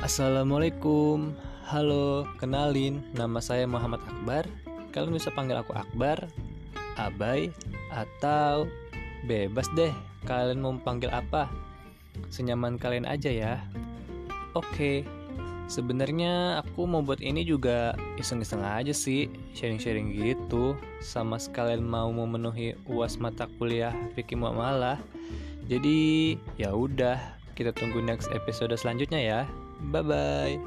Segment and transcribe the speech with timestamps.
[0.00, 1.36] Assalamualaikum.
[1.68, 4.48] Halo, kenalin Nama saya Muhammad Akbar.
[4.96, 6.24] Kalian bisa panggil aku Akbar
[6.96, 7.52] Abai
[7.92, 8.64] Atau
[9.28, 9.92] Bebas deh.
[10.24, 11.52] Kalian mau panggil apa?
[12.32, 13.60] Senyaman kalian aja ya.
[14.56, 15.04] Oke
[15.68, 20.80] Sebenarnya aku mau buat ini juga iseng-iseng aja sih Sharing-sharing gitu.
[21.04, 24.96] Sama sekalian mau memenuhi uas mata kuliah Fikih Muamalah.
[25.68, 27.20] Jadi ya udah
[27.52, 29.40] kita tunggu next episode selanjutnya ya.
[29.80, 30.60] Bye bye.